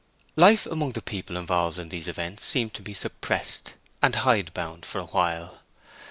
Life 0.35 0.65
among 0.65 0.93
the 0.93 1.01
people 1.03 1.37
involved 1.37 1.77
in 1.77 1.89
these 1.89 2.07
events 2.07 2.43
seemed 2.43 2.73
to 2.73 2.81
be 2.81 2.95
suppressed 2.95 3.75
and 4.01 4.15
hide 4.15 4.51
bound 4.55 4.83
for 4.83 4.97
a 4.97 5.05
while. 5.05 5.59